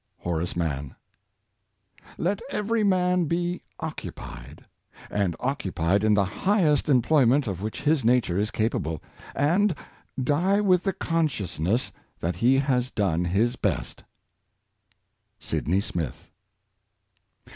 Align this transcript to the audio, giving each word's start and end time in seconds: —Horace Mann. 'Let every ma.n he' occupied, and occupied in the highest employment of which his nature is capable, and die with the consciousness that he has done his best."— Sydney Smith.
—Horace 0.27 0.55
Mann. 0.55 0.95
'Let 2.17 2.39
every 2.49 2.81
ma.n 2.83 3.29
he' 3.29 3.61
occupied, 3.79 4.65
and 5.11 5.35
occupied 5.39 6.03
in 6.03 6.15
the 6.15 6.25
highest 6.25 6.89
employment 6.89 7.45
of 7.45 7.61
which 7.61 7.83
his 7.83 8.03
nature 8.03 8.35
is 8.39 8.49
capable, 8.49 9.03
and 9.35 9.75
die 10.19 10.59
with 10.59 10.85
the 10.85 10.93
consciousness 10.93 11.91
that 12.19 12.37
he 12.37 12.55
has 12.57 12.89
done 12.89 13.25
his 13.25 13.55
best."— 13.55 14.03
Sydney 15.39 15.81
Smith. 15.81 16.31